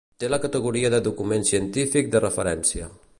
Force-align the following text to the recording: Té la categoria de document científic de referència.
Té 0.21 0.27
la 0.29 0.37
categoria 0.45 0.91
de 0.93 1.01
document 1.09 1.47
científic 1.51 2.13
de 2.17 2.23
referència. 2.27 2.93